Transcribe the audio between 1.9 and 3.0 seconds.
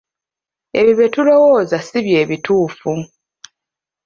bye bituufu.